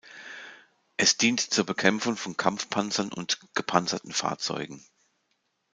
[0.97, 4.83] Es dient zur Bekämpfung von Kampfpanzern und gepanzerten Fahrzeugen.